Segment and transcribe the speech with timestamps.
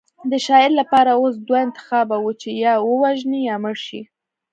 [0.31, 4.01] د شاعر لپاره اوس دوه انتخابه وو چې یا ووژني یا مړ شي